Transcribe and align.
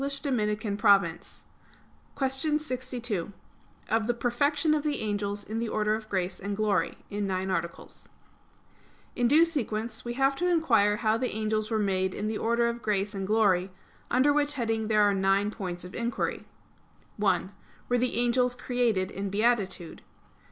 _______________________QUESTION 2.15 2.57
62 2.57 3.33
OF 3.89 4.07
THE 4.07 4.13
PERFECTION 4.15 4.73
OF 4.73 4.81
THE 4.81 4.99
ANGELS 4.99 5.43
IN 5.43 5.59
THE 5.59 5.69
ORDER 5.69 5.93
OF 5.93 6.09
GRACE 6.09 6.39
AND 6.39 6.53
OF 6.53 6.57
GLORY 6.57 6.97
(In 7.11 7.27
Nine 7.27 7.51
Articles) 7.51 8.09
In 9.15 9.27
due 9.27 9.45
sequence 9.45 10.03
we 10.03 10.13
have 10.13 10.35
to 10.37 10.49
inquire 10.49 10.97
how 10.97 11.19
the 11.19 11.29
angels 11.35 11.69
were 11.69 11.77
made 11.77 12.15
in 12.15 12.25
the 12.25 12.39
order 12.39 12.67
of 12.67 12.81
grace 12.81 13.13
and 13.13 13.25
of 13.25 13.27
glory; 13.27 13.69
under 14.09 14.33
which 14.33 14.53
heading 14.53 14.87
there 14.87 15.03
are 15.03 15.13
nine 15.13 15.51
points 15.51 15.83
of 15.85 15.93
inquiry: 15.93 16.45
(1) 17.17 17.51
Were 17.87 17.99
the 17.99 18.15
angels 18.17 18.55
created 18.55 19.11
in 19.11 19.29
beatitude? 19.29 20.01